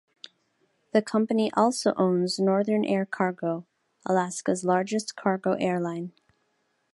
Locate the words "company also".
1.03-1.93